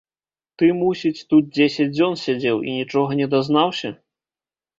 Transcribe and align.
Ты, 0.61 0.69
мусіць, 0.77 1.25
тут 1.33 1.43
дзесяць 1.57 1.87
дзён 1.97 2.17
сядзеў 2.23 2.57
і 2.67 2.75
нічога 2.79 3.11
не 3.21 3.27
дазнаўся? 3.37 3.89